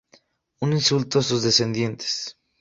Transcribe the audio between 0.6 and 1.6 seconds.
Un insulto a sus